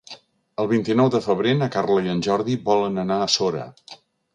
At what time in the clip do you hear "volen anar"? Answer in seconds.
2.75-3.21